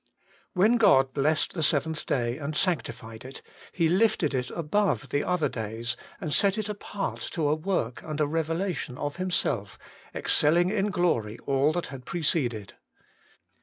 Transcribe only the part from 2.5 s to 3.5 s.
sanctified HOLINESS AND